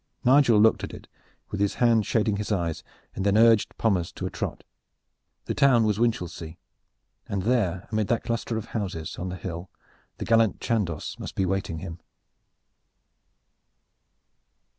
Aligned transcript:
Nigel 0.25 0.59
looked 0.59 0.83
at 0.83 0.95
it 0.95 1.07
with 1.51 1.59
his 1.59 1.75
hand 1.75 2.07
shading 2.07 2.37
his 2.37 2.51
eyes, 2.51 2.83
and 3.15 3.23
then 3.23 3.37
urged 3.37 3.77
Pommers 3.77 4.11
to 4.13 4.25
a 4.25 4.31
trot. 4.31 4.63
The 5.45 5.53
town 5.53 5.83
was 5.83 5.99
Winchelsea, 5.99 6.57
and 7.29 7.43
there 7.43 7.87
amid 7.91 8.07
that 8.07 8.23
cluster 8.23 8.57
of 8.57 8.65
houses 8.73 9.17
on 9.19 9.29
the 9.29 9.35
hill 9.35 9.69
the 10.17 10.25
gallant 10.25 10.59
Chandos 10.59 11.19
must 11.19 11.35
be 11.35 11.43
awaiting 11.43 11.81
him. 11.81 11.99